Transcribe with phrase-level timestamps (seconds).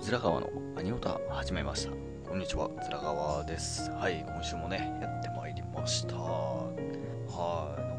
[0.00, 1.92] うずら川のアニオタ始めました。
[2.26, 3.90] こんにちはうずら川です。
[3.90, 6.16] はい今週もねやってまいりました。
[6.16, 6.72] は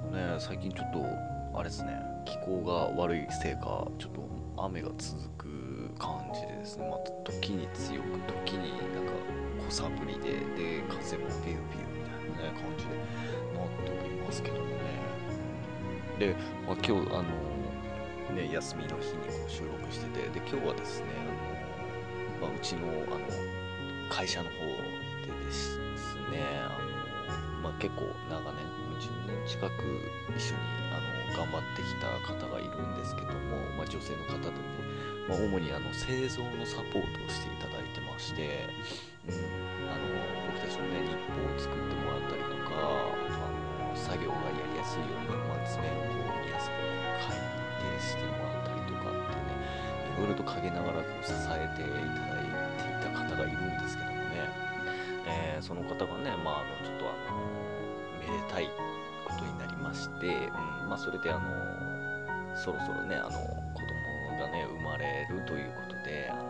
[0.10, 1.06] いなんかね最近ちょっと
[1.54, 1.96] あれですね
[2.26, 9.14] 気候が悪いせいかちょっと雨が続く感じでですねまた時に強く時になんか
[9.70, 12.02] 小さぶりでで風もビュービューみ
[12.34, 12.98] たいなね感じで
[13.54, 14.76] なっておりますけどもね。
[16.18, 17.52] で、まあ、今日あの
[18.34, 21.71] ね、休みの日にこう収録してて、で、今日はですね、あの、
[22.42, 23.28] まあ、うちの、あの、
[24.10, 25.78] 会社の方でです
[26.34, 28.66] ね、あの、まあ、結構長年、
[28.98, 29.70] 10年近く
[30.36, 34.82] 一緒に、あの、頑張ってきた方がいるんですけども、まあ、女性の方でね、
[35.30, 38.66] まあ、主にあの、製造のサポートをしていただいてまして、
[39.30, 40.02] うん、あの、
[40.50, 46.74] 僕たちのね、日報を作ってもらったりとか、あとあの、作業がやりやすいように、まあ、図面をこう見やすく
[47.22, 47.62] 書いて、
[48.02, 48.41] しても
[50.22, 52.46] ろいろと陰ながらこう支えていただい
[52.78, 54.50] ていた方がいるんですけどもね、
[55.26, 57.42] えー、その方がね、まあ、あの、ちょっとあの、
[58.22, 58.70] めでたい
[59.26, 60.50] ことになりまして、
[60.84, 63.30] うん、まあ、それであの、そろそろね、あの、
[63.74, 66.44] 子供がね、生まれるということで、あの、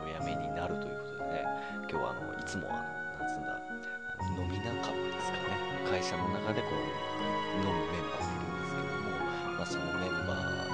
[0.00, 1.44] お辞めになるということでね、
[1.90, 3.60] 今日はあの、いつもあの、なんつうんだ、
[4.40, 9.20] 飲み仲間ですかね、会社の中でこう、飲むメンバーがいるんですけども、
[9.58, 10.71] まあ、そのメンバー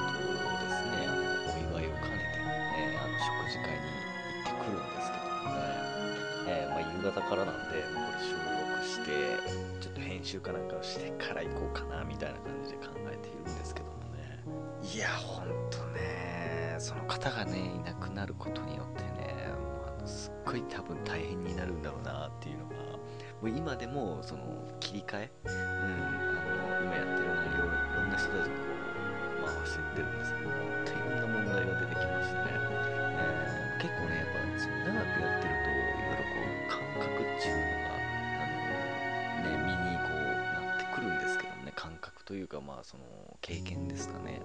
[3.28, 3.92] 食事会に
[4.40, 5.60] 行ってくるんですけどもね、
[6.48, 9.10] えー、まあ、夕方からなんで、これ収録して、
[9.80, 14.40] ちょっと編集かなんかをしてから行こうかな、みたいな感じで考えているんですけどもね。
[14.82, 22.98] いや、ほんとね、その方がね、いなくなることによってね、もうあのすっごい多分大変になるんだろうなっていうのが、も
[23.42, 24.42] う今でもその
[24.80, 28.52] 切り替え、うん、あの今やってる内容、いろんな人たちがこ
[29.42, 30.67] う回してってるんですけど、本
[42.58, 43.04] か、まあその
[43.40, 44.40] 経験ですかね、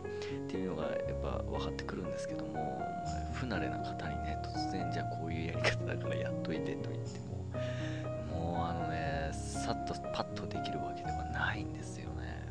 [0.45, 12.47] っていうのがやっぱ分かってくるんですけども、まあ、不慣れな方にね、突然じゃあこういうやり方だからやっといてと言っても、もうあのね、さっとパッとできるわけではないんですよね。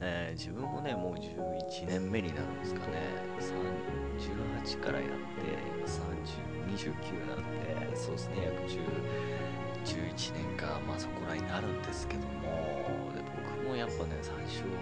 [0.00, 3.26] えー、自分もね、もう11年目になるんですかね。
[4.18, 5.14] 18からやって、
[5.86, 8.80] 30、29なんで、そうですね、約10、
[9.84, 13.25] 11年か、まあそこらになるんですけども、で
[13.76, 14.72] やっぱね、最初、も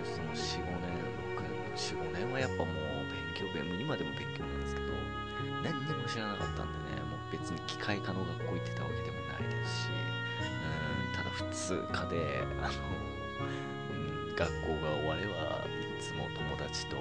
[0.00, 0.92] うその4、5年、
[1.32, 2.74] 6年、4、5年はやっぱもう
[3.08, 4.92] 勉強勉、今でも勉強なんですけど、
[5.64, 13.08] 何にも知らなかったんでね、もう別に機械科の学校行ってたわけでもないですし、うん、ただ普通科で、あの、
[13.90, 15.64] うん、学校が終われば
[15.98, 16.96] いつも友達と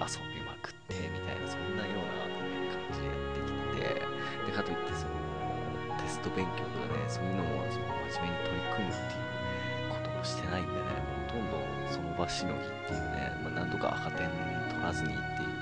[0.00, 2.28] 遊びまくってみたいなそんなような、
[2.68, 5.12] 感じでやってきてでかといってその
[6.00, 9.37] テスト勉強とかねそういうのも真面目に取り組むっていう
[10.18, 11.56] もしてないんでねもうほとんど
[11.86, 14.28] その場しのぎっていうね、まあ、なんとか赤点
[14.74, 15.54] 取らずにっていう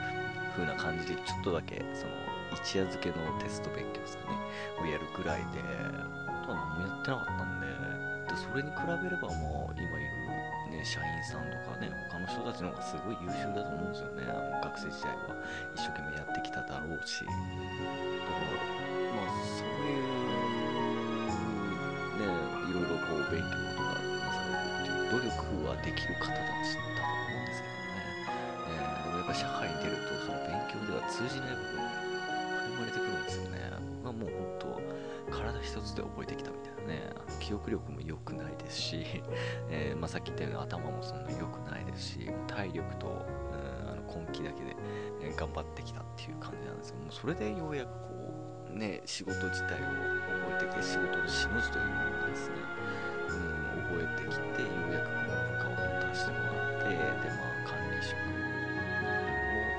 [0.56, 2.12] 風な感じでちょっとだけその
[2.56, 4.38] 一夜漬けのテスト勉強ですかね
[4.80, 5.60] をやるぐらいで
[6.24, 7.66] 本当は何もやってなかったんで
[8.32, 10.16] でそれに比べればもう今いる
[10.70, 14.26] ね、社員さんとかね、他の人たちの方がすごい優秀だと思うんですよね。
[14.28, 15.36] あの学生時代は
[15.74, 17.24] 一生懸命やってきただろうし。
[17.24, 17.46] だから、
[19.14, 20.10] まあそういう、
[22.18, 22.26] ね、
[22.70, 23.46] いろいろこう勉強
[23.78, 24.05] とか
[25.10, 25.28] 努力
[25.66, 28.06] はできる方たちだと思うんですけどね。
[28.66, 32.06] えー、でもやっぱ社会に出ると、その勉強では通じない部分が
[32.66, 33.66] 生まれてくるんですよね。
[34.02, 34.30] 僕はもう
[34.60, 34.80] 本
[35.30, 37.10] 当、体一つで覚えてきたみたいなね、
[37.40, 39.06] 記憶力も良くないですし、
[39.70, 44.76] えー、まあ、さっき言ったように頭もそんなに良くないですし、体力と、うん、あの根気だけで、
[45.22, 48.34] え、頑張ってきたっていう感じなんですけども、それでようやくこ
[48.70, 52.56] う、ね、仕事自体を覚えてきて、仕事のしの字というものですね、
[53.96, 57.00] 覚えてきて、ようやくこの部下を持たせてもらって、で、
[57.32, 58.36] まあ、管理職を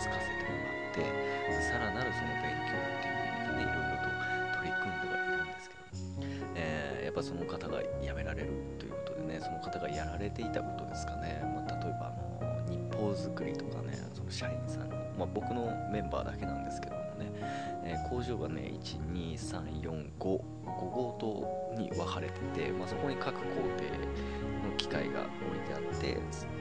[0.01, 4.09] つかせてもらって、さらなるその勉強っていう意味でね、いろいろと
[4.57, 5.85] 取り組んではいるんですけど
[6.55, 8.49] えー、やっぱその方が辞められる
[8.79, 17.31] ということでね、その方がやられていたことですかね、まあ、例えばあの日報作りとかね、その社員さんの、まあ、僕のメンバーだけなんですけどね、
[17.83, 23.83] えー、工場がね、1、2、3、4、5、5号棟に分かれてて、まあ、そこに各工程
[24.63, 26.17] の機械が置いてあって、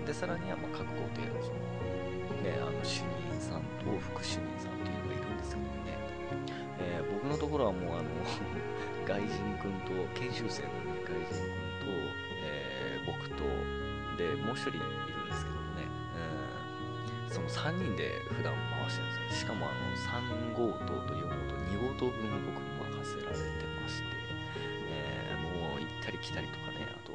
[0.06, 1.76] で、さらにはま各工程のその、
[2.42, 5.98] ね、あの主任さんと副主任さんっていうのがいるんですけどもね、
[6.78, 8.08] えー、僕のところはもうあの
[9.06, 9.28] 外人
[9.62, 11.90] 君と研修生のね外人君と、
[12.44, 13.44] えー、僕と
[14.16, 15.15] でもう一人いる
[17.36, 24.08] その3人で普段回してるんですよしかもあの3号棟と4号棟2号棟分僕任せられてまして、
[24.88, 27.12] えー、もう行ったり来たりとかねあと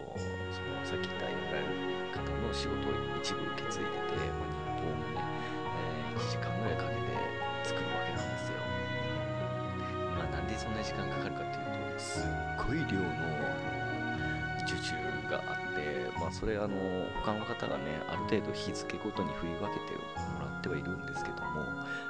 [0.53, 5.25] そのさっき言ったやられる方の仕事を一部受け継いでてもう日報もね、
[5.73, 8.62] えー、1時間ぐらいかけて作るわけなんですよ、
[10.06, 12.29] まあなんでそんな時間かかるかっていうとすっ
[12.62, 13.09] ごい量の
[14.71, 14.94] 受注
[15.29, 16.69] があって、まあ、それあの
[17.23, 21.65] 他の方がねある程度日付ごとに振り分けてもらってはいるんですけども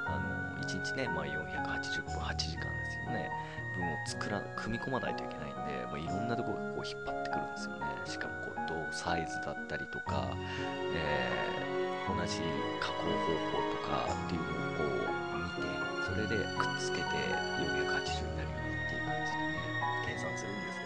[0.06, 0.18] あ
[0.56, 3.30] の1日ね、まあ、480分8時間ですよね。
[3.72, 7.86] 分を作ら組み込まないといけないんで、まあ、いろんなとこがこう引っ張ってくるんですよね。
[8.04, 10.36] しかもこう同サイズだったりとか、
[10.94, 12.40] えー、同じ
[12.80, 15.68] 加工方法とかっていうのをこう見て
[16.04, 19.58] それでくっつけて480になるようにっていう感じでね
[20.06, 20.81] 計算するんです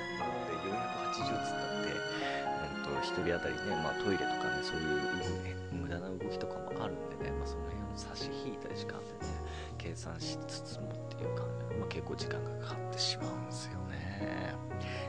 [1.22, 9.46] 80つったって、えっと、1人当たりね、まあ、トイレとかねそういう動き無駄な動きとかもあるんでね、まあ、その辺を差し引いた時間でね
[9.78, 14.54] 計算しつつもっていう感じで、まあ、結構時間がかかってしまうんですよね。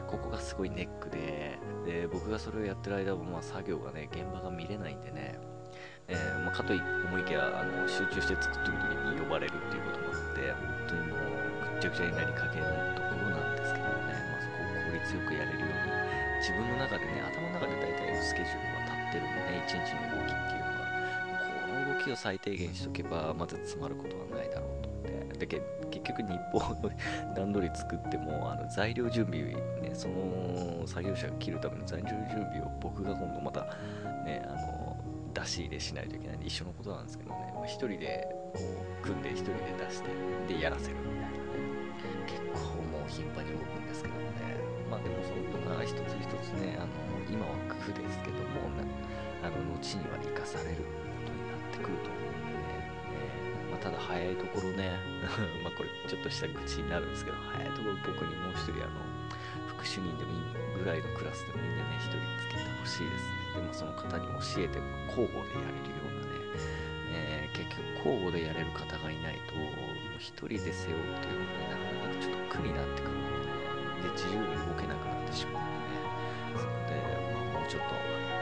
[0.08, 5.40] ここがすごいネックでで僕がそれをやってる間もまあ作業がね現場が見れないんでね
[6.08, 11.20] えー、まあ、かと思いきやあの集中して作ってる時に呼ばれるっていうこともあって本当にもう
[11.74, 15.67] ぐっちゃぐちゃになりかけのところなんですけどもね、まあ、そこを効率よくやれるように
[16.48, 20.88] 自分の中でね頭の中で大体スケジュールは立ってるんでね一日の動きっていうのが
[21.68, 25.46] この動きを最低限しとけばまず詰まることはないだろうと思って。
[25.46, 25.62] で結
[26.04, 26.90] 局日報の
[27.36, 33.66] 段取り作ってもあの材料準備ねその作業者が切るための材料準備を僕が今度また
[34.24, 34.98] ねあの
[35.34, 38.60] 出し入れしないといけないんで一緒のことなんですけどね、ま、1人でこ
[39.02, 39.52] う組んで1人で
[39.86, 40.10] 出して
[40.48, 41.28] でやらせるみたいな
[42.26, 43.87] 結構もう頻繁に動くんで
[44.98, 46.90] あでもそういうのが一つ一つねあの
[47.30, 48.66] 今は苦ですけども
[49.46, 54.98] あの後には生かされることになってくると思うんでね、えー、まあ、ただ早いところね
[55.64, 59.06] まこれちょっとした愚痴になるんですけど早いところ僕にもう1人あの
[59.78, 63.38] 副主任でもいいぐらいのクラスでもいいんでね1人つけてほしいですね。
[63.56, 66.38] でもその方に教えて交互でやれるようなね、
[67.14, 69.54] えー、結局交互でやれる方がいないと
[70.18, 73.27] 一人で背負うっていうのはねなかなかちょっと苦になってくる
[74.04, 76.18] で自由に動けなくなってしまうんでね
[76.56, 77.02] それで、
[77.34, 77.96] まあ、もうちょっと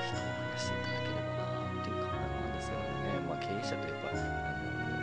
[0.04, 3.19] 人を増やしていただければなっていう考えなんですけどね。
[3.25, 4.36] まあ経営者といえばあの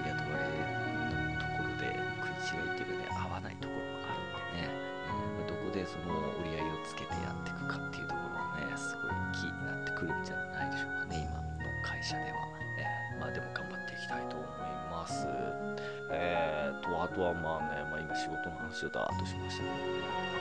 [0.07, 4.75] 雇われのところで食い違いっていうかね合わないところもあるんでね、
[5.11, 10.42] うんまあ、どこでその折り合いをつけてやっていくかっていうところもねすごいキーになってくるんじゃない
[17.13, 20.33] とあとはまあね、まあ、今仕事の話をダーッとしましたけどね。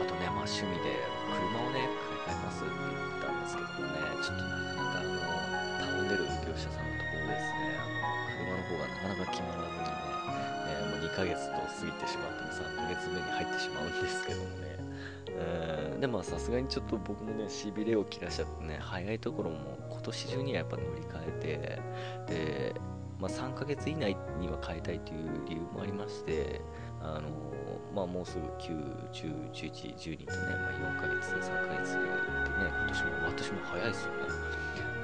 [0.00, 0.96] あとねまあ趣味で
[1.26, 1.90] 車をね
[2.24, 4.00] 買い替えますって言ってたんですけどもね。
[4.22, 7.74] ちょっとなかなかあの頼んでる業者さんのところですね。
[7.74, 10.06] あの車の方がなかなか決まらずにね、
[10.66, 14.78] えー、もう2ヶ月と過ぎてしまっても3ヶ月目に入ってしまうんですけどもね。
[15.94, 16.00] うん。
[16.00, 21.80] でもさすがにちょっと僕もねしびれを切らしちゃってね早いところも今年中にはやっぱ乗り換え
[22.26, 22.74] てで、
[23.20, 26.60] まあ、3ヶ月以内には変えたいという理由もありまして
[27.02, 27.28] あの
[27.94, 34.50] まあもうすぐ9、10、11、12とね、まあ、4ヶ月、3ヶ月でね、今年も私も早いですよね。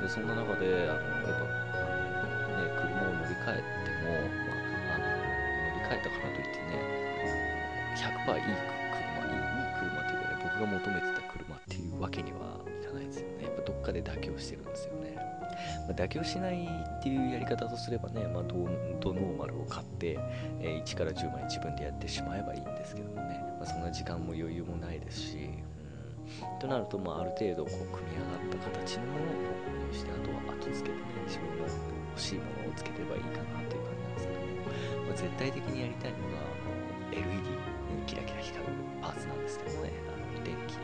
[0.02, 1.88] で、そんな中で、あの、やっぱ、あ
[2.26, 6.78] のね、車を乗り換えても、まあ、あの乗り換えたからといってね、
[7.96, 13.44] 100%いい車、いい車っていうかね、僕が求めてた車っていうわけにはいかないですよね。
[13.44, 15.05] やっぱどっかで妥協してるんですよね。
[15.86, 18.54] ま、妥協しないっていうやり方とすればね、まあ、ド
[19.12, 20.18] ノーマルを買って、
[20.60, 25.50] えー1から10まで自分でやってしまえばいいんですけどもね、まあ、そんな時間も余裕もないですし、
[26.42, 34.46] うん、となると、まあ、ある程度こう組み上がった形のものを購入してあとは後付けでね自分の欲しいものをつければいいかなという感じなんですけども、
[35.06, 37.30] まあ、絶対的にやりたいのがあの LED、
[38.06, 39.92] キラキラ光るパーツなんですけどもね。
[40.08, 40.78] あの電気、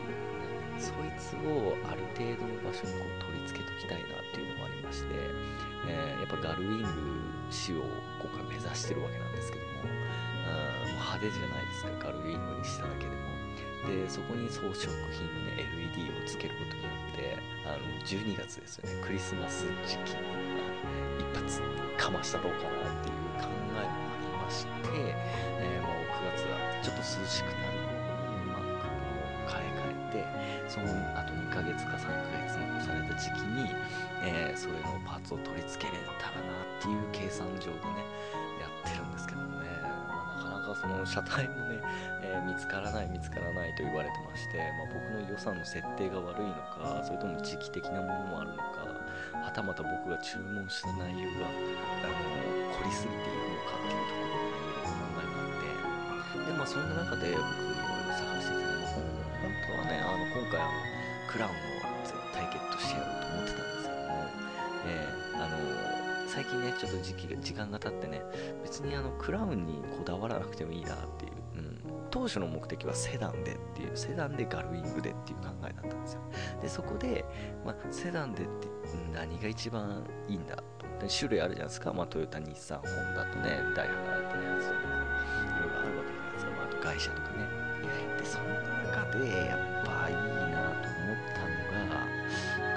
[0.83, 5.07] そいつをある程度の場所にこう取り付けときたいなっていうのもありまして、
[5.87, 6.87] えーやっぱガルウィング
[7.49, 7.83] 仕様を
[8.19, 9.71] 今回目指してるわけなんですけども、
[10.47, 13.23] あーもう派手じゃないですかガルウィングにしただけでも。
[13.83, 17.37] でそこに装飾品の、ね、LED をつけることによって
[17.67, 20.23] あの12月ですよねクリスマス時期に
[21.19, 21.61] 一発
[21.97, 24.71] かましたろうかなっていう考えもありまして、
[25.59, 27.72] えーもう9月はちょっと涼しくなる
[30.67, 33.69] そのあと2ヶ月か3ヶ月残された時期に、
[34.23, 38.05] えーそれのパーツを取り付けれたらなっていう計算上でね
[38.61, 39.67] やってるんですけどもね、
[40.07, 41.81] まあなかなかその車体もね、
[42.21, 48.85] えー見つからない見つからないと言われてまして、まあ、僕の予算の設定が悪いのかそれとも時期的なものもあるのか
[49.41, 52.15] はたまた僕が注文した内容があの
[52.77, 55.93] 凝りすぎているのかっていうところで、ね、いろいろ問題があって。
[56.33, 58.02] でまあそんな中で僕
[59.67, 60.71] 当はねあの今回あの
[61.31, 61.55] クラウンを
[62.03, 64.25] 絶対ゲットしてやろうと思ってたんですけども、
[64.85, 68.21] えー、あの最近ねちょっと時期が時間が経ってね
[68.63, 71.79] 別にあのクラウンにこだわらなくてもいいなっていう、うん、
[72.11, 76.21] 当初の目的はセダンでっていうセダンでガルウィングでっていう考えだったんですよ。
[76.61, 77.25] でそこで、
[77.65, 78.67] まあ、セダンでって
[79.13, 84.97] 何が一番いいんだと思って種類あるじゃないですか、まあ、トヨタ、日産、ホンダとね、ダイハがあってね、そういろ
[85.65, 87.42] いろあるわけじゃないですか、まあ、あと外車とかね。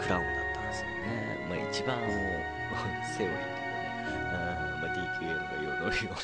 [0.07, 1.47] クラウンだったんですよね。
[1.51, 2.07] まあ、一番あの、
[3.11, 6.21] セオリーというかね、うんまあ、DQL がよう乗るような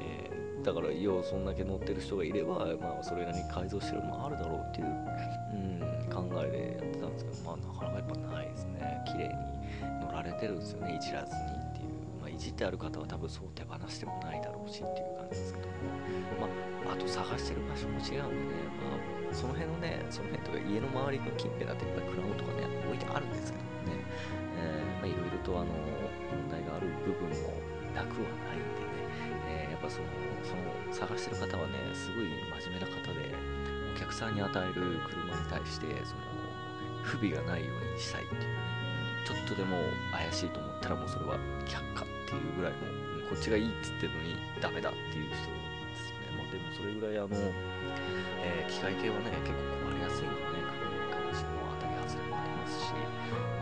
[0.00, 9.04] えー、だから、ようそんだけ乗ってる人がいれば、まあ、それなりに改造してるのもあるだろうっていう、うん、考えでやってたんですけど、まあ、なかなかやっぱないですね。
[9.06, 11.88] 綺麗に乗られてるんですよね、いじらずにっていう。
[12.20, 15.74] まあ、いじってある方は多分そう手放してもないだろうしっていう感じですけども、
[16.86, 18.20] まあ、あと探してる場所も違うんでね、
[18.80, 24.04] まあ、その辺のね、その辺とか家の周りの近辺だってやっぱりクラウンとかね、置いてあるんですけどもね、
[25.06, 27.56] いろいろとあの、問題がある部分も
[27.94, 29.08] なくはないんでね、
[29.48, 30.06] えー、やっぱその、
[30.42, 32.28] その探してる方はね、すごい
[32.62, 33.34] 真面目な方で、
[33.94, 36.22] お客さんに与える車に対して、その、
[37.02, 38.48] 不備がないようにしたいっていうね、
[39.24, 39.76] ちょっとでも
[40.12, 42.78] 怪しいと思ったらもうそれは却下っていうぐらいの、
[43.28, 45.57] こっちがいいって言ってるのにダメだっていう人。
[46.76, 47.28] それぐらいあの、
[48.42, 52.92] えー、機械系はね、結構壊れやすいんでね、車に関しても当たり外れもありますし、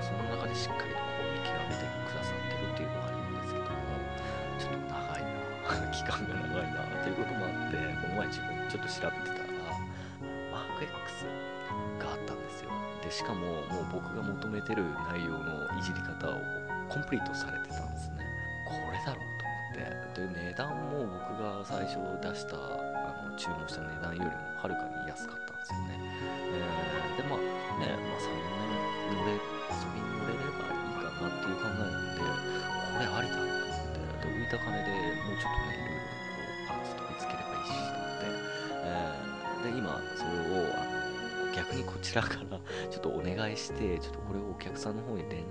[0.02, 3.86] その中でしっかりとこう見極めてくださってるっていうのがあるんですけども、
[4.58, 9.66] ちょっと長いな、 期間が長いなということもあって、この前自分ちょっと調べてたら、
[10.50, 11.26] マーク X
[11.98, 12.70] があったんですよ。
[13.06, 14.82] でしかももう僕が求めてる
[15.14, 16.40] 内容のいじり方を
[16.88, 18.26] コンプリートされてたんですね
[18.66, 22.56] これだろうと思ってで値段も僕が最初出した
[23.36, 26.00] 注文した値段よりもはるかに安かったんですよね、
[26.56, 27.40] えー、でまあ
[27.76, 28.32] ね、まあ、34
[28.64, 28.80] 年
[29.12, 34.88] 乗れ遊びに乗れればいいかなっていう考えなんでこれありだと思ってで浮いた金で
[35.20, 38.32] もうちょっとねいろいろこうパーツ取り付ければいいしと思って、
[38.88, 40.85] えー、で今それをあの
[41.56, 42.60] 逆にこちらから
[42.90, 45.42] ちょっとお願いして、ちょっとこれをお客さんの方に電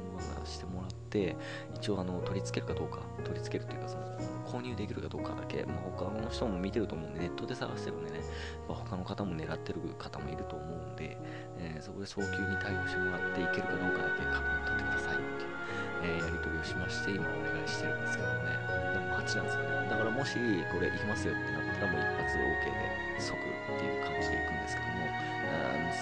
[0.43, 1.35] 話してもらって、
[1.73, 4.03] 一応あの取り付けるかどうか、取り付けるというかその
[4.45, 8.19] 購入できるかどうかだけ、まあ、他の人も見てると思うんで、ネットで探してるんでね、
[8.67, 11.17] まあ、他の方も狙ってる方もいると思うんで、
[11.57, 15.55] えー、そこで早急に対応してもらっていけるかどうかだけ確認取ってくださいっていう、
[16.03, 18.53] えー、やり取りをしまして、今お願いしてるんですけどね、
[18.93, 19.89] でも待ちなんですよね。
[19.89, 20.37] だからもし
[20.71, 24.94] これ行きますよってなったらもう一発 OK で即っていう感じで行くんですけども、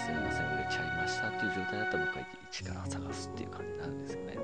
[0.04, 4.38] すいません、売れちゃいましたっていう状態だったらもう一回一から探すっていう感じになるんですよね。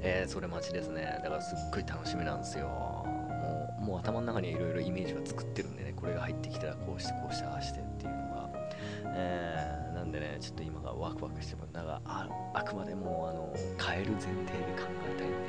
[0.00, 1.20] えー、それ待ちですね。
[1.22, 2.66] だからすっごい楽しみなんですよ。
[2.66, 8.50] もう、もう頭の中にいろいろイメージは作ってるんでね、これが入ってきたらこうしてこうしてああしてっていうのが。
[9.14, 11.72] えー、なんでね、ちょっと今がワクワクしてます。
[11.72, 15.42] だからあ、あくまでもあの変える前提で考えたいんでね、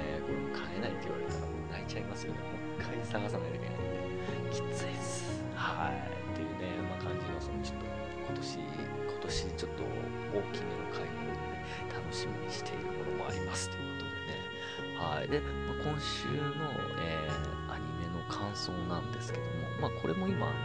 [0.00, 2.38] えー、これも変えないって言われたらもう泣いちゃいますよね。
[2.40, 2.44] も
[2.78, 5.44] う一回探さないといけないんで、きついっす。
[5.54, 6.32] はい。
[6.32, 14.98] っていうね、まあ、感じのそのちょっと今年、今年ちょっと大きめの買い物で、ね、楽しみにしているものもありますということでね。
[14.98, 15.28] はい。
[15.28, 19.50] で、まあ、今週の、えー、アニメの感想なんですけども、
[19.80, 20.56] まあこれも今、あの、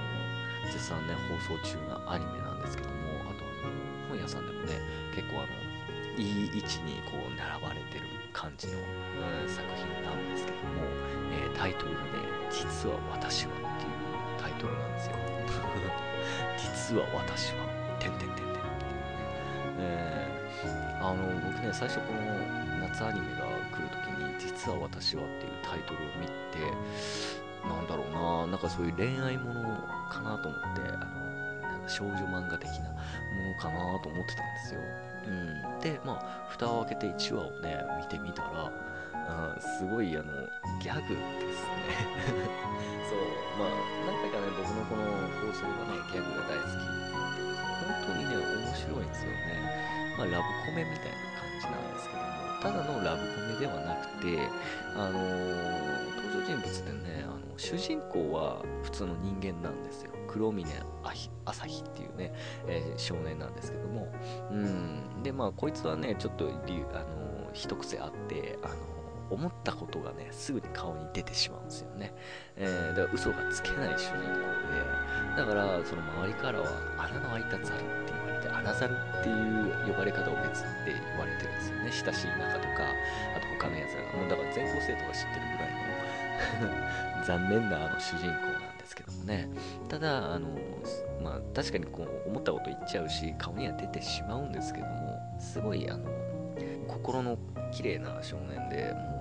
[0.71, 4.79] 絶賛ね、放送中のアニメなんですけども、あとあの、本屋さんでもね、
[5.15, 5.47] 結構あの、
[6.17, 10.81] いい位置にこう並ばれてる感じの、うん、作品なんですけども、
[11.31, 12.09] えー、タイトルがね、
[12.49, 15.15] 実は私はっていうタイトルなんですよ。
[16.57, 17.65] 実は私は、
[17.99, 18.47] てんてんてんてん。
[19.79, 26.33] えー、あの、僕ね、最初この夏アニメが来るときに、実は私はっていうタイトルを見て、
[27.67, 34.81] なんだろうな、なんかそういう恋愛ものかなと思って、あの、なんか少女漫画的なものかなと思ってたんですよ。
[35.27, 35.79] うん。
[35.81, 38.71] で、まあ、蓋を開けて1話をね、見てみたら、
[39.27, 40.33] あすごいあの
[40.79, 42.17] ギャグですね。
[43.07, 43.19] そう
[43.59, 43.69] まあ
[44.07, 45.03] 何回かね僕のこの
[45.43, 46.97] 放送がねギャグが大好き
[47.83, 50.15] 本当にね面白いんですよね。
[50.17, 54.49] まあラブコメみたいな感じなんですけどもただのラブコメではなくて
[54.95, 60.11] あのー、登場人物でねあの主人公は普通の人間なんですよ。
[60.27, 60.69] 黒峰
[61.45, 62.33] 朝日っていうね、
[62.67, 64.07] えー、少年なんですけども。
[64.51, 65.23] うん。
[65.23, 68.75] でまあこいつはねちょっとあの一癖あってあの
[69.29, 72.13] 思ったことがね、すぐに顔に出てしまうんですよね。
[72.55, 74.47] えー、だから嘘がつけない主人公
[75.35, 76.67] で、だから、その周りからは、
[76.97, 77.63] 穴の開いたザルっ
[78.05, 81.91] て言われて、穴ザルっていう呼ばれ方を別って言われてるんですよね。
[81.91, 82.89] 親しい仲とか、
[83.35, 85.87] あと他のやつらが、もうだから全校生徒が知ってるぐらい
[87.19, 89.49] の 残念なあの主人公なんですけどもね。
[89.89, 90.47] ただ、あの、
[91.21, 96.09] まあ確かにこう思ったこと言っちゃうし、顔には出てしまうんですけども、すごいあの、
[96.87, 97.37] 心の
[97.71, 99.16] 綺麗な少年で、もう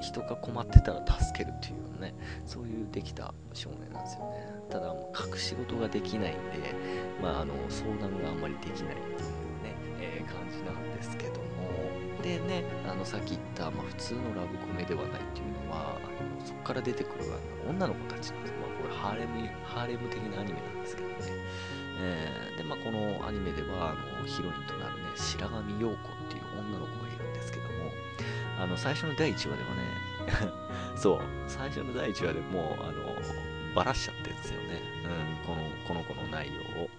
[0.00, 2.14] 人が困ってたら助けるっていうね
[2.46, 4.50] そういうできた少年なんですよね。
[4.70, 4.94] ただ
[5.32, 6.74] 隠し事ができないんで、
[7.20, 9.28] まあ、あの相談があんまりできないっていう
[9.62, 11.40] ね、えー、感じなんですけども。
[12.22, 21.14] でねあのさっき言った、まあ、普通のラブコメではないっていうのはあのそこから出てくるあの女の子たちなんです、まあ、これハーレムハーレム的なアニメなんですけどね。
[22.02, 25.96] えー、でまあ、このアニメではあのヒロインとなるね白神陽子っ
[26.32, 27.92] ていう女の子がいるんですけども
[28.58, 29.82] あの最初の第1話ではね
[30.96, 33.16] そう、最初の第1話でもう、あの、
[33.74, 34.82] ばらしちゃってるんですよね。
[35.04, 36.90] うん、この、この子の内容を。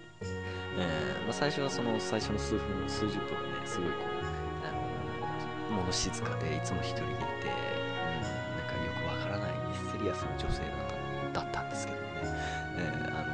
[0.78, 4.22] えー、まあ、最初はその、最初の数分、数十分がね、すごいこう、
[4.66, 4.72] あ
[5.74, 11.02] の、物静かで、いつも一人でいて、うん、なんかよくわからないミステリアスな女性だった
[11.32, 12.04] だったんですけどね。
[12.76, 13.32] えー、あの、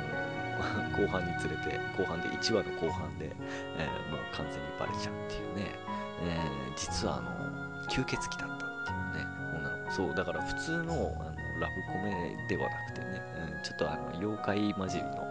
[0.98, 3.30] 後半につれて、後半で、1話の後半で、
[3.76, 5.74] えー、もう完全にバレちゃうっていうね、
[6.22, 8.47] えー、実はあの、吸血鬼だ
[9.98, 13.18] そうだから普通のあのラブコメではなくてね、
[13.50, 15.26] うん、ちょっとあの妖怪混じりの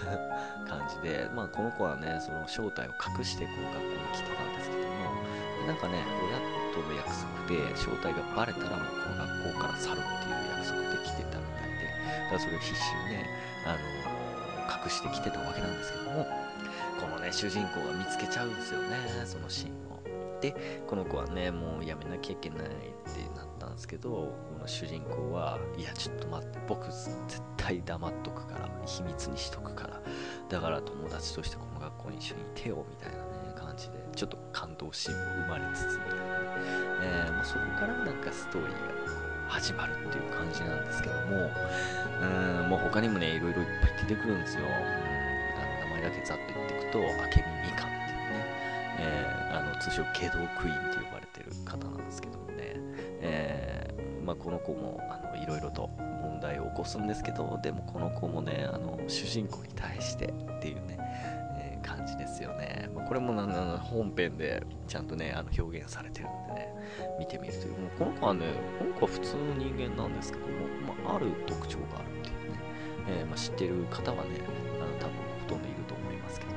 [0.64, 6.40] 感じで、まあ、この子はねその正体を隠してこう学校に来てたんですけどもなんかね親
[6.72, 13.28] との約束で正体がバレたらもうこの学校から去るっていう約束で来てたみたいでだからそれを必死にね、
[13.68, 16.24] あの隠してきてたわけなんですけども
[16.96, 20.40] このね主人公が見つけちゃうんですよねそのシーンを。
[20.40, 22.62] でこの子はねもうやめなきゃいけないっ
[23.12, 27.20] てなったんですけどこの主人公はいやちょっと待って僕絶
[27.58, 30.02] 対黙っとくから秘密にしとくから
[30.48, 36.24] だから友達としてこの学校に一緒にいてよみたいなね感じでちょっと感動シーンも生まれつつみたいな、
[37.02, 41.50] えー、まあ、そこからなんかストーリーが始まるっていう感じなんですけども
[42.22, 48.46] うんもう他にもねいろいろいっぱい出てくるんですよ、うん、あの名前だけざっと言っていくと明美みかんっていうね、
[49.00, 52.80] えー、あの通称ケドクイーンって呼ばれてる方なんですけどもね、
[54.26, 60.98] まあ、この子もあのいろいろと問題を起こすんですけどでもこの子もねあの主人公に対してっていうね、
[61.56, 66.74] えー、感じですよね、まあ、これもなな本編でちゃんとねあの表現されてるんでね
[67.20, 67.78] 見てみるという。
[67.78, 68.46] もうこの子はね
[68.80, 70.52] この子は普通の人間なんですけども、
[71.04, 72.58] まあ、ある特徴があるっていうね、
[73.08, 74.40] えまあ、知ってる方はね
[74.80, 76.52] あの多分ほとんどいると思いますけど。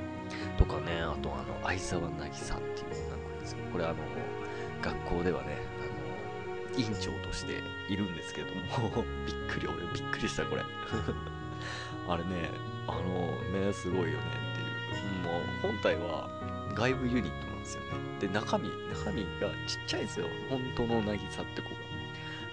[0.57, 3.95] とかねあとあの相沢渚っていう女の子ですけどこれあの
[4.81, 5.57] 学校ではね、
[6.77, 10.63] 委員長としているんですけども びっくり、俺びっくりした、これ
[12.07, 12.51] あれね、
[12.87, 14.69] あのね、すごいよねっていう。
[15.23, 16.29] もう、本体は
[16.73, 17.87] 外部ユニットなんですよね。
[18.19, 20.27] で、中身、中身がちっちゃいんですよ。
[20.49, 21.75] 本当の渚って子が。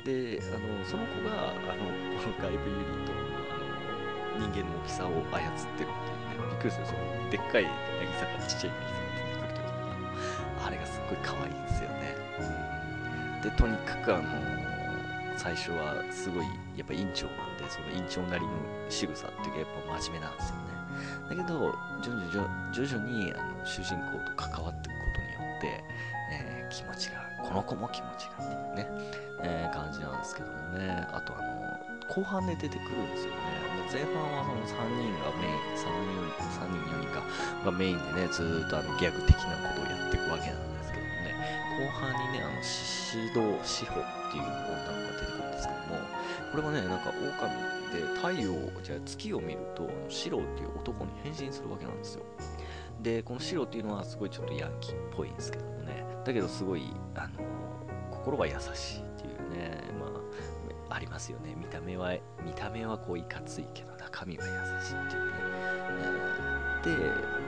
[0.05, 3.19] で、あの、その子が、あの、この外部ユニットの、
[3.51, 6.87] あの、人間の大きさを操ってるっていうね、びっくりする。
[6.87, 12.76] その、でっかい渚からちっちゃい渚が出てくる時あれがすっごい可愛いんですよね。
[13.47, 14.25] で、とにかくあの
[15.37, 18.51] 最初はすごいやっぱ院長なんで、その院長なりの
[18.89, 20.77] 仕草っていうかやっぱ真面目なんですよね。
[21.31, 22.33] だけど、徐々に
[22.75, 25.85] 徐々にあの主人公と関わっていくことによって、
[26.33, 28.89] えー、気持ちが、この子も気持ちがっていうね、
[29.43, 31.57] えー、感じなんですけどもね、あとあの、
[32.09, 33.37] 後半で出てくるんですよね。
[33.93, 37.23] 前半はその3人がメイン、3人、3人、4人か、
[37.65, 40.76] がメインでね、ずっとあのギャグ的なことをやっていくわけなんで、
[41.77, 46.01] 後半にね、あの、獅子堂志保っていう女の子が出てくるんですけども、
[46.51, 47.53] これはね、なんか狼
[47.93, 52.25] で太陽、じゃあ月を見ると、シロっていう男に変身するわけなんですよ。
[53.03, 56.83] で、このシロっていうのはすごいちょっとヤンキーっぽいんですけどもね、だけどすごい、
[57.15, 57.41] あの、
[58.11, 60.07] 心は優しいっていうね、ま
[60.89, 61.55] あ、ありますよね。
[61.57, 64.51] 見た目は、見た目はこういかついけど、中身は優
[64.83, 65.33] しいっていうね。
[66.87, 66.91] で、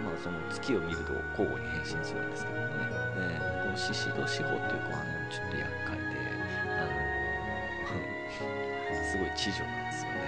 [0.03, 2.75] まあその月を見ると交互に変身するんですけどもね。
[3.17, 6.05] えー、この獅子と志保っていう子はね、ちょっと厄介で、
[6.67, 6.91] あの
[9.07, 10.19] すごい知女なんですよね。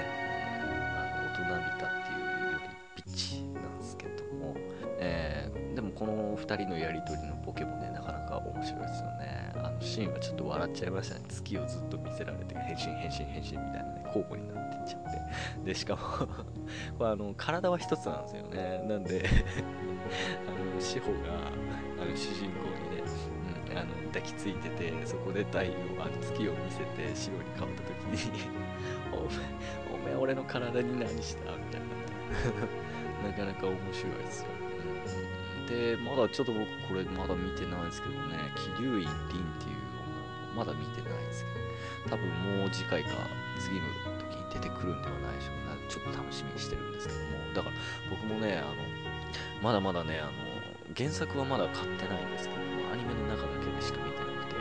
[0.95, 2.15] あの大人びたってい
[2.49, 2.59] うよ
[2.95, 4.55] りピッチなんですけども、
[5.01, 9.81] えー、でもこの2人のやりとりのボケもね、なかなか面白いですよねあの。
[9.81, 11.23] シーンはちょっと笑っちゃいましたね。
[11.29, 15.65] 月をずっと見せられて、変身、変身、変身みたいなね、交互になってっちゃって。
[15.65, 16.03] で、しかも
[16.99, 18.85] これあの、体は一つなんですよね。
[18.87, 19.25] なんで
[20.47, 21.19] あの、志保が、
[22.03, 22.80] あの、主人公に、
[24.13, 28.49] 抱きついててそこで太陽あの月を見せて白に変わった時に
[29.13, 31.53] おめおめ俺の体に何した？
[31.53, 33.29] みたいな。
[33.29, 34.49] なかなか面白いですよ、
[35.61, 38.39] うん、でまだちょっと僕これまだ見てないんですけどね
[38.79, 39.77] 桐生院凛っていう
[40.55, 42.29] 女の子まだ見てないんですけど多分
[42.61, 43.11] もう次回か
[43.59, 43.87] 次の
[44.19, 45.77] 時に出てくるんではないでしょうか。
[45.91, 47.27] ちょっと楽しみにしてるんですけども。
[47.55, 47.75] だから
[48.09, 48.75] 僕もねあの
[49.61, 50.33] まだまだねあの
[50.97, 54.57] 原作はまだ買ってないんですけどもアニメの中だしか見てなくて、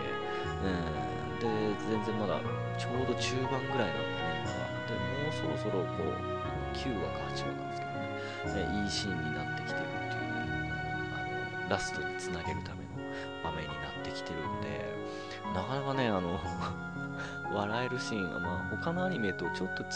[0.64, 2.42] うん、で全然まだ
[2.78, 6.40] ちょうど中盤ぐらいなんでね今はでもうそろそろこう
[6.76, 7.86] 9話か8話なんですけ
[8.48, 10.72] どね、ね、いいシーンになってきてるっていうね
[11.14, 12.90] あのラストにつなげるための
[13.44, 14.90] 場面になってきてるんで
[15.54, 16.40] なかなかねあの
[17.54, 19.88] 笑えるシーンが、まあ、他のアニメとちょっと違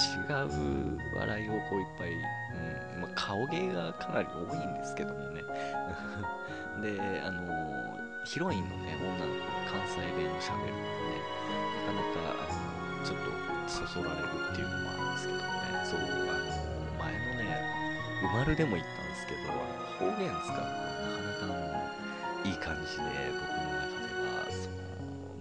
[0.44, 2.12] う笑いをこういっぱい、
[2.96, 5.44] うんまあ、顔芸がかなり多いんですけどもね。
[6.82, 7.73] であの
[8.24, 11.14] ヒロインのね女の子が関西弁をしゃべるので、
[11.86, 12.54] なかなかあ
[13.00, 13.32] のちょっと
[13.68, 15.64] そそられるっていうのもあるんですけどね。
[15.84, 16.10] そうあの
[17.00, 17.60] 前のね
[18.24, 19.52] うまるでも言ったんですけど
[20.00, 24.76] 方言使うのはなかなかあのいい感じで僕の中ではその、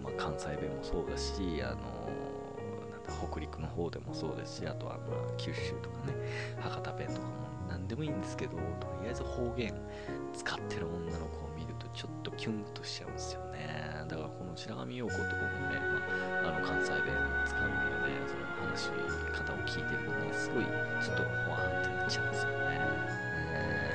[0.02, 2.12] まあ、関西弁もそうだしあの
[3.30, 6.14] 北陸の方でもそうですしあとはまあ九州とかね
[6.60, 7.32] 博多弁とかも
[7.68, 8.58] 何でもいいんですけどと
[9.02, 9.74] りあえず方言
[10.34, 11.51] 使ってる女の子を
[11.94, 14.04] ちょっとキュンとしちゃうんですよね。
[14.08, 15.80] だからこの白神陽子とかもね、
[16.42, 18.22] まあ、あの関西弁を使うんでね。
[18.26, 18.90] その話し
[19.32, 22.56] 方を聞いてるとねすごいちょっとほわーんってなっちゃうんですよね、
[23.52, 23.94] え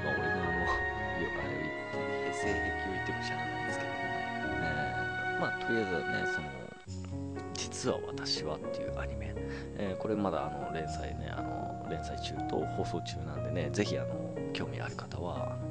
[0.00, 0.74] ー、まあ俺のあのあ
[1.18, 6.48] れを言って性癖を言ってもしゃあないんですけどもね、えー、まあとりあえずねその
[7.54, 9.34] 実は私はっていうアニメ、
[9.76, 15.67] えー、これまだあの連載ね、あの連載中と放送中なんでね、ぜひあの興味ある方は、あ、多分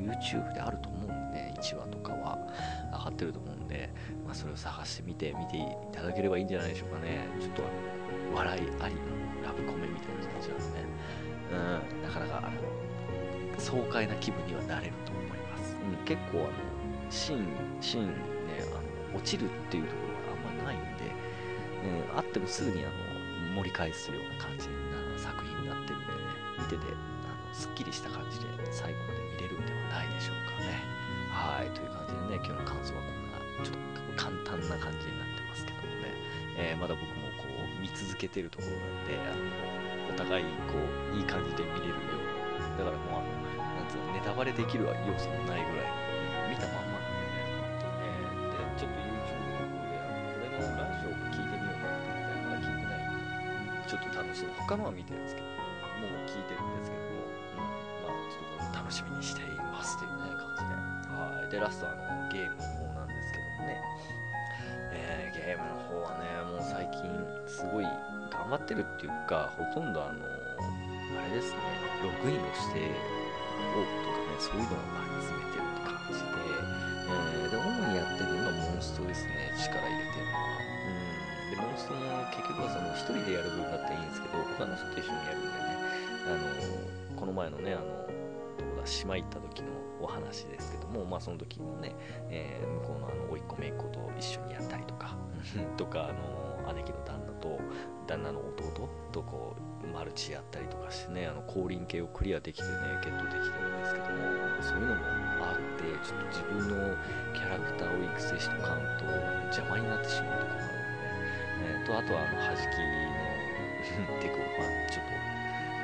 [0.00, 2.38] YouTube であると思うんでね、1話とかは
[2.92, 3.90] 上がってると思うんで、
[4.24, 7.26] まあ、それを探してみて、見ていただければいいんじゃないでしょうかね。
[7.40, 9.00] ちょっとあの笑いありの
[9.44, 10.84] ラブコメみたいな感じなんでね、
[11.52, 15.76] うん、なかなかあの爽快な気分にはなれると思います。
[15.76, 16.50] うん、結構あの
[17.10, 17.46] シーン、
[17.80, 18.12] シーンね、
[18.72, 20.10] あの落ちるっていうところ
[21.82, 26.10] えー、あってもすぐにあの盛り返すような感じな作品になってるんでね、
[26.58, 29.19] 見ててあのすっきりした感じで最後まで
[31.40, 36.12] はい、という感じでね、今日の感想はこんなちょっと簡単な感じになってますけどもね、
[36.60, 42.20] えー、まだ僕もこう見続けてるところなんで、あのお互いこういい感じで見れるよう
[42.76, 43.32] な、だからもうあの、
[43.72, 47.48] なんつうの、ネタバレできる要素もないぐらい、見たまんまなんでね、
[48.04, 53.08] えー、でちょっと YouTube の方であのこれのラジオを聞いてみようかなと思ってまだ聞いてない
[53.88, 57.24] ちょっと楽しみ他のは見てるんですけどもう聞いてるんですけども、
[57.56, 57.72] うん、
[58.04, 60.19] まあちょっと楽しみにしていますという。
[61.50, 63.82] でラストはのゲームの方なんですけどもね、
[64.94, 67.10] えー、ゲームの方はねもう最近
[67.50, 67.84] すごい
[68.30, 71.58] 頑張ってるっていうかほとんどあのあれですね
[72.06, 74.86] ログインをしてオープとかねそういうのを
[75.18, 76.30] 集めてるって感じで、
[77.10, 80.54] えー、で主にやってるのがモンストですね力入れてるのは。
[80.86, 81.50] うん。
[81.50, 85.70] でモンストも結局はその1人でやる分だったらいいんですけど他の人と一緒にやるんでね。
[86.30, 88.09] あのこの前のねあの
[88.80, 89.68] どこだ島行った時の
[90.00, 91.94] お話ですけどもまあその時のね、
[92.30, 95.16] えー、向こうのあの甥っ子姪っ子と一緒にやったりとか
[95.76, 97.58] とかあの姉貴の旦那と
[98.06, 102.70] 旦那の弟とこうマルチやったりとかしてねあの降臨系をクリアできてね
[103.02, 104.10] ゲットできてるんですけども
[104.62, 105.00] そういうのも
[105.42, 106.96] あってちょっと自分の
[107.34, 109.04] キャラクターを育成しとかんと
[109.52, 110.52] 邪魔になってしまうとか
[111.62, 112.60] えー、とあとはあの弾き
[114.08, 115.12] の テクを、まあ、ちょっと、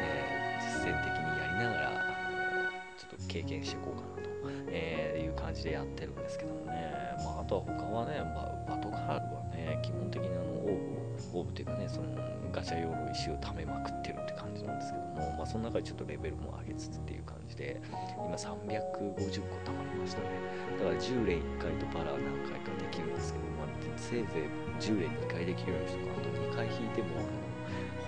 [0.00, 1.95] えー、実践的にやりながら
[3.26, 4.30] 経験していこうかなと、
[4.70, 6.92] え、いう感じでやってるんですけどもね、
[7.24, 12.08] まあ、あとは他はね、まあ、バトカールはね基本的にあのオーブオーブというかねその
[12.52, 17.80] ガチャ用の石を貯めまくってるって感じなんですけども、まあ、その中でちょっとレベルも上げつつっていう感じで
[18.16, 18.56] 今350
[18.96, 20.28] 個貯まりましたね。
[20.78, 27.46] だから10連1回とバラ何回かできるんですけど、ま、せいぜい10連2回できるようにしとかあと2回引いてもあの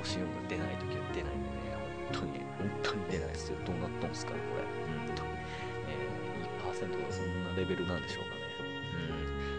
[0.00, 1.68] 星4が出ない時は出ないんでね
[2.12, 3.58] 本当に本当に出ないですよ。
[3.64, 4.77] どうなっとんですかこれ、
[5.14, 8.42] 1%がそんなレベルなんでしょうかね。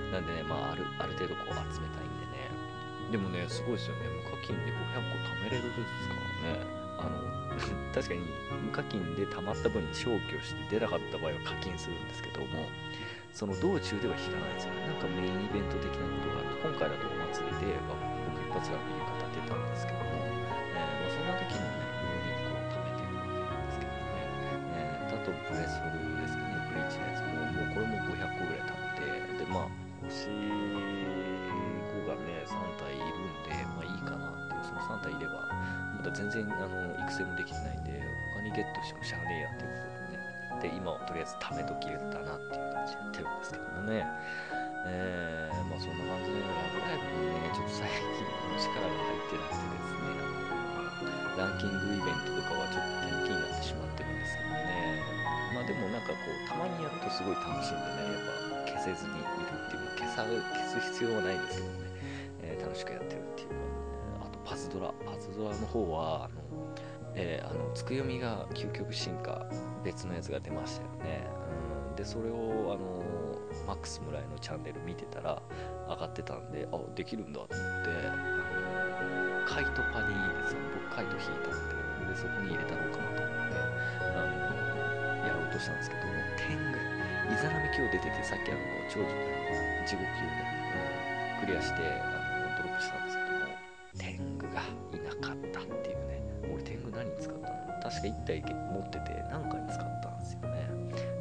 [0.05, 0.11] うん。
[0.11, 2.51] なんでねまああるある程度こう集めたいんでね。
[3.11, 4.07] でもねすごいですよね。
[4.09, 4.77] 無課金で500
[5.09, 5.69] 個貯めれるで
[6.01, 6.79] すからね。
[6.99, 7.39] あの
[7.95, 8.21] 確かに
[8.63, 12.69] 無課金で貯まった分に消去して出なかった場合は課金するんですけども
[13.33, 14.87] その道中では引かないですよね。
[14.87, 18.03] なんかメインイベント的なことがあると、今回だとお祭りで、まあ、
[18.35, 20.08] 僕一発ラビ浴衣出たんですけど
[25.51, 35.45] えー、あと、ブレスフルですかね、ブリーチのやつも、もうこれも500個ぐらい貯めて、で、まあ星5がね3体いるんでまあいいかなっていうその3体いれば
[35.97, 38.01] まだ全然あの育成もできてないんで
[38.33, 39.77] 他にゲットしてもしゃあねえやっていうこ
[40.57, 44.07] とでねで今はとりあえず貯めときだなっていう感じでやってるんですけどもね
[44.87, 48.07] えー、まあそんな感じで、ラブライブにね、ちょっと最近
[48.63, 50.15] 力が入ってなくてですね、
[51.35, 52.88] ランキングイベントとかはちょっと
[55.69, 61.79] でもなんかこう、たまにやるとすごい楽しんでね、やっぱ消せずにいるっていう、消さ消す必要はないんですけどね、
[62.41, 63.61] えー、楽しくやってるっていうか、ね、
[64.25, 66.41] あとパズドラ、パズドラの方は、あの、
[67.13, 69.45] えー、あの、つくよみが究極進化、
[69.83, 71.27] 別のやつが出ましたよね。
[71.91, 73.03] うん、で、それを、あの、
[73.67, 75.39] マックス村井のチャンネル見てたら
[75.87, 83.23] 上がってたんであできるんだと思ってあのカイトパにですよ僕カイト引いたんででそこに入れたのかなと。
[83.23, 83.38] 思って
[85.51, 86.01] としたんですけど
[86.37, 86.77] 天狗。
[87.29, 88.59] イザナミ今日出ててさっきあの
[88.89, 89.05] 長寿
[89.85, 90.41] 地獄級ね、
[91.39, 93.45] クリアしてあのドロップしたんですけども
[93.97, 96.21] 天狗がいなかったっていうね。
[96.51, 97.55] 俺天狗何に使ったの？
[97.83, 100.69] 確か1体持ってて何かに使ったんですよね。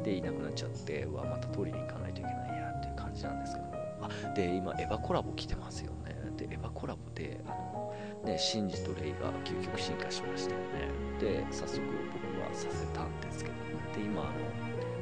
[0.03, 3.73] でいなくなっちゃってうわまた取りに行かないといけないやっていう感じなんですけども。
[4.01, 6.15] あで今エヴァコラボ来てますよね。
[6.37, 7.93] でエヴァコラボであの
[8.25, 10.65] ねシンジとレイが究極進化しましたよね。
[11.19, 11.81] で早速
[12.13, 13.55] 僕させたんですけど
[13.95, 14.31] で今あの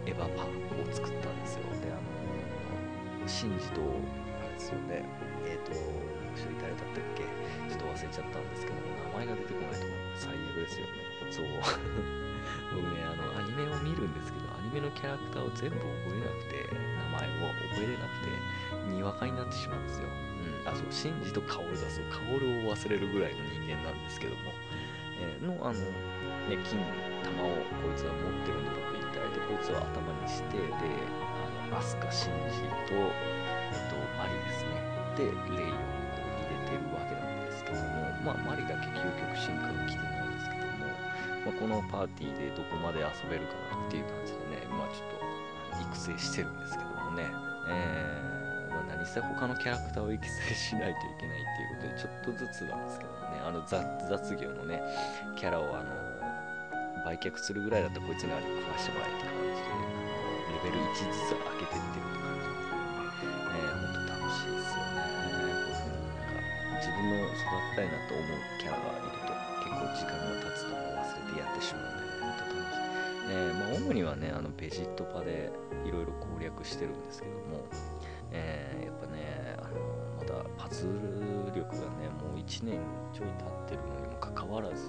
[0.06, 0.48] エヴァパを
[0.92, 1.64] 作ったんですよ。
[1.84, 5.04] であのシンジとあれですよね。
[5.46, 5.72] えっ、ー、と
[6.36, 7.24] 一人誰だったっけ？
[7.68, 8.80] ちょっと忘れちゃったんですけど
[9.12, 10.92] 名前が出てこないと最悪ですよね。
[11.30, 11.46] そう。
[12.72, 20.86] 僕ねあのアニメを見るんですけどアニメのキャラクターを全部覚えなくて名前を覚えれなくてにわかになってしまうんですよ、うん、あそう。
[20.90, 22.06] シンジとカオルだそう。
[22.06, 24.52] カオルを忘れるぐらいの人間なんですけども、
[25.20, 26.80] え、のあのね金
[27.24, 30.64] 玉をこいつは持ってるんで僕一体でこいつを頭にしてで
[31.70, 34.78] あのアスカシンジとえっとマリですね。
[35.18, 45.28] でレイをこう入れてるわけなんですけどもまあマリだけ究極進化が来てないんですけども、まあ、このパーティーでどこまで遊べるかなっていう感じでねまあちょっと
[45.82, 47.26] 育成してるんですけどもね。
[47.70, 53.27] えー、まあ、何せ他のキャラクターを育成しないといけないっていうことでちょっとずつなんですけども。
[53.38, 54.82] ねあの雑業のね
[55.36, 56.08] キャラをあの
[57.06, 59.78] 売却するぐらいだったらこいつにあれ食わしてもらえって感じで
[60.58, 65.06] レベル1ずつ上げてってるって感じですね、えー、ほんと楽しいですよね。
[65.08, 66.44] こういう風になんか
[66.82, 69.32] 自分の育てたいなと思うキャラがいると
[69.64, 72.98] 結構時間が経つと忘れてやってしまうんでねほんと楽しい。
[73.30, 75.52] えー、まあ、主にはねあのベジットパで
[75.86, 77.64] いろいろ攻略してるんですけども、
[78.32, 79.80] えー、やっぱねあの
[80.18, 81.17] まだパズル
[82.48, 82.80] 1年
[83.12, 83.28] ちょい
[83.68, 84.88] 経ってるのにもかかわらず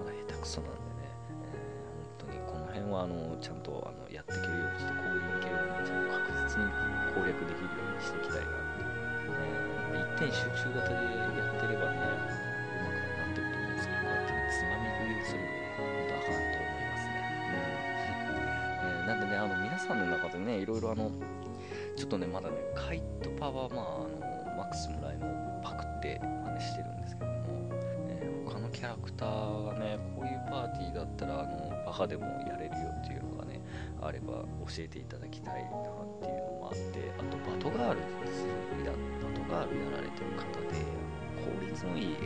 [0.00, 1.12] まだ下手くそなんでね、
[1.52, 6.72] えー、本当にこの辺はあのちゃんとあのやっていけるようにしてこういう系をねちゃんと確実に
[7.12, 8.88] 攻略できるようにしていきたいなって、
[9.20, 17.20] えー、一点集中型でやってればねうまくなってると思うんですけどこうやってつまみ食いをするのね本当あかんと思いますね。
[17.52, 19.04] うん。
[19.04, 21.12] えなんでね、あの皆さんの中でね、いろいろあの、
[21.96, 25.43] ちょっとね、まだね、カイトパは、まあ、あのマックス村井の
[26.04, 27.32] って真似してるんですけども、
[28.10, 33.64] え、他のキャラクターがね、こういうパーティーだったら、あのバカでもやれるよっていうのがね、
[34.02, 35.72] あれば教えていただきたいなっ
[36.20, 38.04] ていうのもあって、あと、バトガール
[38.84, 40.76] や、バトガールやられてる方で、
[41.40, 42.16] 効率のいい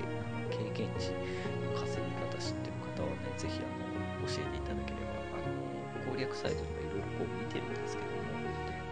[0.50, 1.14] 経験値
[1.62, 8.42] の稼ぎ方知ってる方はね、ぜひあの教えていただければあの攻略サイトとかいろいろこう見てるんですけども、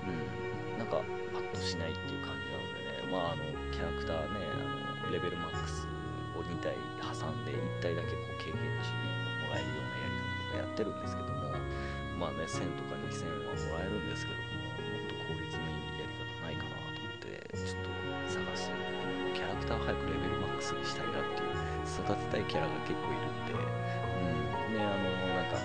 [0.07, 1.03] うん、なんか
[1.35, 4.66] パッとしないっていう感じなのでね、まあ、あのキャラクターね
[5.13, 5.87] レベルマックス
[6.37, 11.55] を2体挟んで1体だけこう経験値をもらえるようなやり方とかやってるんですけども
[12.19, 17.93] まあね1000とか2000はもらえるんですけどももっと効率のいいやり方ないかなと思ってちょっと
[18.27, 18.75] 探して、
[19.35, 21.55] キャラクターを早くレベルマックスにしたいなっていう
[21.87, 23.63] 育てたいキャラが結構いるんで、う
[24.71, 25.63] ん、ねあのなんか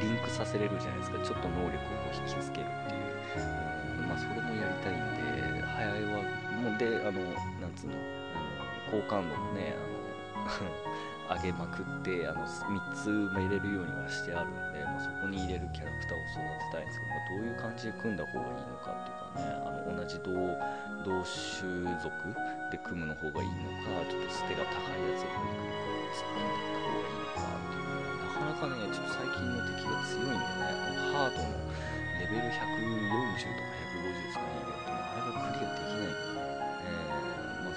[0.00, 1.18] リンクさせれるじゃないですか。
[1.18, 6.22] ちょっと能力をこう引きつけるっていう、まあそれもやりたいんで早いは
[6.62, 7.20] もうであの
[7.60, 7.98] なんつうの
[8.90, 20.32] 好感度もねあの 上げまくってあの3つも入れるようにはしてあるんで、まあ、そこに入れるキャラクターを育てたいんですけど、まあ、どういう感じで組んだ方がいいのかっていうかねあの同じ同
[21.04, 22.08] 同種族
[22.72, 30.64] で組むの方がいいのかちょっと捨てが高いやつを組んでいった方がいいのかっていうのなかなかね、ちょっと最近の敵が強いんでね、
[31.12, 31.52] ハードの
[32.18, 36.27] レベル140とか150ですかね、イベントあれがクリアできないんで、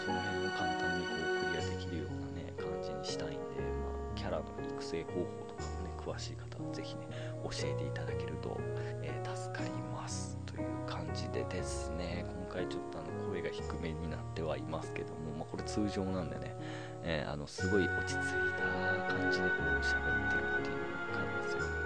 [0.06, 7.08] その辺を簡単にこうクリアできるようなね、感じにしたいんで、まあ、キャラの育成方法とかもね、詳しい方はぜひね、
[7.44, 8.58] 教えていただけると、
[9.04, 10.38] えー、助かります。
[10.46, 16.56] という感じでですね、今回ちょっとあの声が低めになってはいますけども、まあ、これ通常なんでね、
[17.04, 18.18] えー、あのすごい落ち着い
[18.58, 20.82] た感じでこう喋ってるっていう
[21.14, 21.82] 感じですよ。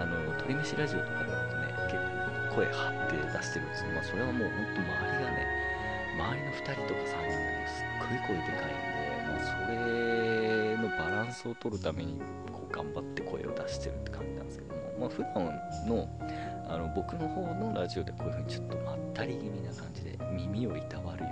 [0.00, 1.96] あの鳥飯ラジオとかでもね、結
[2.50, 5.59] 構声張って出してるんですけど、まあ、それはもう本当周りがね、
[6.20, 12.20] 周りの2人とか3人がね、すっごい声でかいんで、まあ、それのバランスを取るために
[12.52, 15.46] こう頑張って声を出してるって感じなんですけども、まあ、普段
[15.88, 16.08] の
[16.68, 21.30] あの僕の方のラジオでこういう風にちょっとまったり気味な感じで耳をいたわるよ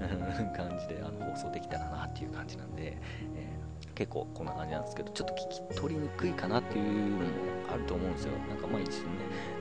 [0.00, 2.96] な感じであの放送できたらなっていう感じなんで、
[3.34, 7.24] えー、結構こんな感じなんですけどちょっと聞き取りにくいかなっていうのも
[7.72, 8.32] あると思うんですよ。
[8.48, 9.10] なんかまあ一瞬ね、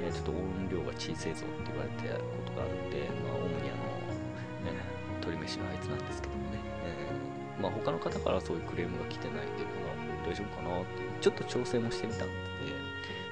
[0.06, 3.38] えー、ちょっと音量が小さいぞって言われたことがあるんで、まあ、
[5.50, 11.10] 鳥飯のあいつなんですけどもね、えー、まあ、他の方からそういうクレームが来てないんで、まあ、大丈夫かなっていう。
[11.22, 12.50] ちょっと調整もしてみたんで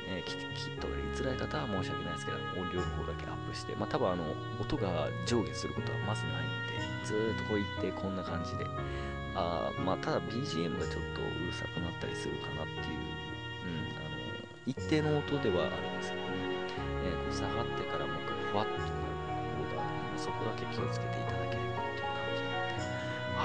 [0.08, 4.24] えー、聞き取りづらい方は申し訳ないですけど、音量の方だけアップして、まあ多分あの、
[4.60, 8.66] 音が上下することはまずないんで、ずーっとこう言ってこんな感じで、
[9.36, 13.04] あまあただ BGM がちょっとうるさくなったりするかなっていう、
[13.68, 14.18] うん、あの、
[14.66, 16.56] 一定の音ではあるんですけどね、
[17.04, 18.96] えー、こう下がってからもう一回ふわっとなる
[19.60, 19.84] 方が、
[20.16, 21.57] そこだけ気をつけていただけ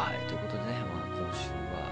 [0.02, 1.86] はい、ということでね、まあ今週は、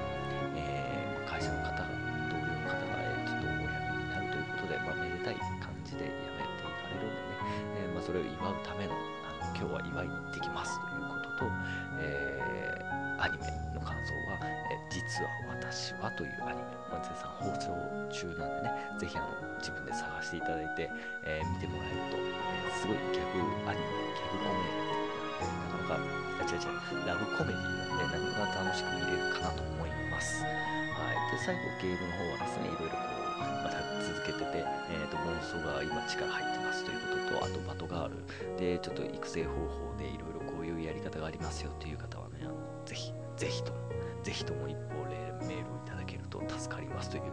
[0.59, 1.87] えー、会社の方が
[2.27, 11.55] 同僚の方がええ、ちょっとお辞めになるということで、まめでたい感じでやめていかれるんでね、えー、まあ、それを祝うためのあの今日は祝いに行ってきますということと、
[12.03, 13.47] えー、アニメ
[13.79, 15.31] の感想は、え、実は
[15.63, 17.71] 私はというアニメ、まあ、絶賛放送
[18.11, 19.31] 中なんでね、ぜひあの
[19.63, 20.91] 自分で探していただいて、
[21.23, 23.39] え見てもらえると、えすごいギャグ
[23.71, 23.87] アニメ、
[24.19, 30.43] ギャグコメディ、なかなか、あ、違う違う、ラブコメディなんで、なかなか楽しく見れるかなと思います。
[30.43, 31.37] はい。
[31.37, 33.21] で、最後ゲームの方はですね、いろいろこう
[33.65, 43.79] また続けてて、えーと、モンストが今力入ってますということとあとバトガールでちょっと育成方法でいろいろこういうやり方がありますよという方はねあのぜひぜひとも
[44.23, 47.31] ぜひとも一方でメールをいただけると助かりますというね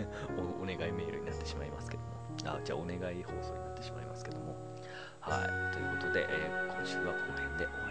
[0.62, 2.18] お願いメールになってしまいますけども。
[2.44, 4.54] あじゃあお願い放送になってしまいますけども。
[5.20, 5.74] はい。
[5.74, 7.87] ということで、えー、今週はこの辺で終わります。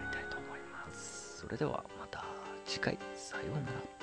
[1.37, 2.25] それではまた
[2.65, 2.97] 次回。
[3.15, 3.96] さようなら。